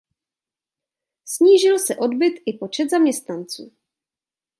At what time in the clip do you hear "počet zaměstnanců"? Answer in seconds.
2.57-3.71